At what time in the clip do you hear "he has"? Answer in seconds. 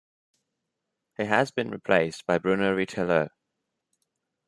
1.15-1.51